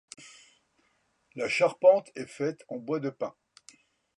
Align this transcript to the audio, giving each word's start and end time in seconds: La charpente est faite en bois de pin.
La 1.35 1.47
charpente 1.47 2.11
est 2.15 2.25
faite 2.25 2.63
en 2.69 2.77
bois 2.79 2.99
de 2.99 3.11
pin. 3.11 3.35